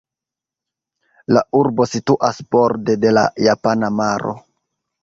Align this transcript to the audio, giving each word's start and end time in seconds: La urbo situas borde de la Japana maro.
La 1.37 1.43
urbo 1.61 1.87
situas 1.91 2.43
borde 2.57 2.99
de 3.05 3.17
la 3.21 3.29
Japana 3.49 3.97
maro. 4.03 4.37